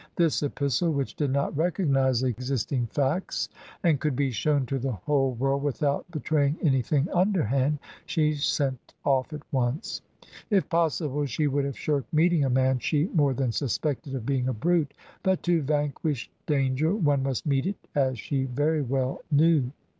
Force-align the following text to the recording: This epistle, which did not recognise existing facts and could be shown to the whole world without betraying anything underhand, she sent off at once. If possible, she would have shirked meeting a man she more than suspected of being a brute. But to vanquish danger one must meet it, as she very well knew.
This 0.15 0.41
epistle, 0.41 0.91
which 0.91 1.13
did 1.15 1.29
not 1.29 1.55
recognise 1.55 2.23
existing 2.23 2.87
facts 2.87 3.49
and 3.83 3.99
could 3.99 4.15
be 4.15 4.31
shown 4.31 4.65
to 4.65 4.79
the 4.79 4.93
whole 4.93 5.33
world 5.33 5.61
without 5.61 6.09
betraying 6.09 6.57
anything 6.63 7.07
underhand, 7.13 7.77
she 8.07 8.33
sent 8.33 8.95
off 9.05 9.31
at 9.31 9.43
once. 9.53 10.01
If 10.49 10.67
possible, 10.69 11.27
she 11.27 11.45
would 11.45 11.65
have 11.65 11.77
shirked 11.77 12.11
meeting 12.11 12.43
a 12.43 12.49
man 12.49 12.79
she 12.79 13.09
more 13.13 13.35
than 13.35 13.51
suspected 13.51 14.15
of 14.15 14.25
being 14.25 14.47
a 14.47 14.53
brute. 14.53 14.95
But 15.21 15.43
to 15.43 15.61
vanquish 15.61 16.31
danger 16.47 16.95
one 16.95 17.21
must 17.21 17.45
meet 17.45 17.67
it, 17.67 17.75
as 17.93 18.17
she 18.17 18.45
very 18.45 18.81
well 18.81 19.21
knew. 19.29 19.69